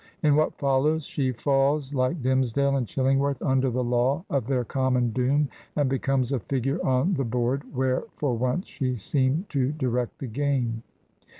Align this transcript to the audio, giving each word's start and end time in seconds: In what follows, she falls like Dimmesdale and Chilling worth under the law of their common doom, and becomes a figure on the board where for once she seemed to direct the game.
In 0.23 0.35
what 0.35 0.57
follows, 0.57 1.05
she 1.05 1.31
falls 1.31 1.93
like 1.93 2.23
Dimmesdale 2.23 2.75
and 2.75 2.87
Chilling 2.87 3.19
worth 3.19 3.39
under 3.43 3.69
the 3.69 3.83
law 3.83 4.25
of 4.31 4.47
their 4.47 4.63
common 4.65 5.11
doom, 5.11 5.47
and 5.75 5.87
becomes 5.87 6.31
a 6.31 6.39
figure 6.39 6.83
on 6.83 7.13
the 7.13 7.23
board 7.23 7.61
where 7.71 8.05
for 8.15 8.35
once 8.35 8.65
she 8.65 8.95
seemed 8.95 9.47
to 9.51 9.73
direct 9.73 10.17
the 10.17 10.25
game. 10.25 10.81